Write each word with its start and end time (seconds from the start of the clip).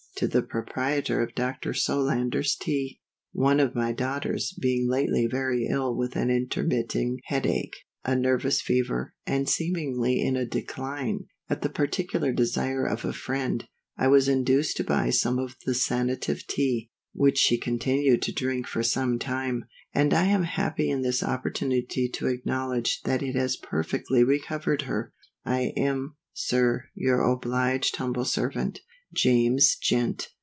To 0.17 0.27
the 0.27 0.43
Proprietor 0.43 1.23
of 1.23 1.33
Dr. 1.33 1.73
SOLANDER'S 1.73 2.55
TEA. 2.57 2.99
ONE 3.31 3.59
of 3.59 3.73
my 3.73 3.91
daughters 3.91 4.55
being 4.61 4.87
lately 4.87 5.25
very 5.25 5.65
ill 5.65 5.97
with 5.97 6.15
an 6.15 6.29
intermitting 6.29 7.17
head 7.25 7.47
ache, 7.47 7.75
a 8.05 8.15
nervous 8.15 8.61
fever, 8.61 9.15
and 9.25 9.49
seemingly 9.49 10.21
in 10.21 10.35
a 10.35 10.45
decline, 10.45 11.21
at 11.49 11.63
the 11.63 11.69
particular 11.69 12.31
desire 12.31 12.85
of 12.85 13.03
a 13.03 13.13
friend, 13.13 13.63
I 13.97 14.09
was 14.09 14.27
induced 14.27 14.77
to 14.77 14.83
buy 14.83 15.09
some 15.09 15.39
of 15.39 15.55
the 15.65 15.73
Sanative 15.73 16.45
Tea, 16.45 16.91
which 17.15 17.39
she 17.39 17.57
continued 17.57 18.21
to 18.21 18.31
drink 18.31 18.67
for 18.67 18.83
some 18.83 19.17
time, 19.17 19.65
and 19.91 20.13
I 20.13 20.25
am 20.25 20.43
happy 20.43 20.91
in 20.91 21.01
this 21.01 21.23
opportunity 21.23 22.07
to 22.09 22.27
acknowledge 22.27 23.01
that 23.05 23.23
it 23.23 23.33
has 23.35 23.57
perfectly 23.57 24.23
recovered 24.23 24.83
her. 24.83 25.13
I 25.43 25.73
am, 25.75 26.15
SIR, 26.33 26.89
your 26.93 27.21
obliged 27.21 27.95
humble 27.95 28.25
servant, 28.25 28.81
JAMES 29.13 29.75
GENT. 29.81 30.29